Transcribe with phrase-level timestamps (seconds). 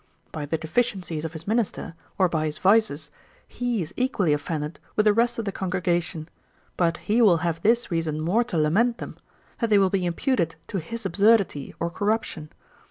[0.31, 3.11] By the deficiencies of his minister, or by his vices,
[3.47, 6.27] he is equally offended with the rest of the congregation;
[6.75, 9.15] but he will have this reason more to lament them,
[9.59, 12.49] that they will be imputed to his absurdity or corruption.